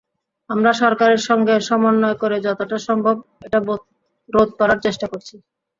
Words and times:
আমরা 0.49 0.71
সরকারের 0.81 1.21
সঙ্গে 1.29 1.55
সমন্বয় 1.69 2.17
করে 2.21 2.37
যতটা 2.45 2.77
সম্ভব 2.87 3.15
এটা 3.45 3.59
রোধ 4.29 4.49
করার 4.59 4.79
চেষ্টা 4.85 5.05
করছি। 5.11 5.35